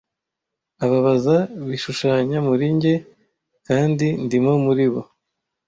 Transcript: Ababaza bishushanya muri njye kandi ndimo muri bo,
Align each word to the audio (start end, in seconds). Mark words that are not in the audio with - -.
Ababaza 0.83 1.37
bishushanya 1.67 2.37
muri 2.47 2.65
njye 2.75 2.93
kandi 3.67 4.07
ndimo 4.25 4.53
muri 4.65 4.85
bo, 4.93 5.01